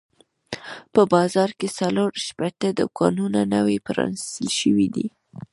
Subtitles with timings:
[0.93, 5.07] په بازار کې څلور شپېته دوکانونه نوي پرانیستل شوي دي.